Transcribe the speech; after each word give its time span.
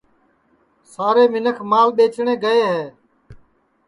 سارے 0.93 1.23
منکھ 1.33 1.59
مال 1.71 1.87
ٻیجٹؔے 1.97 2.33
گئے 2.43 2.61
ہے 2.71 2.83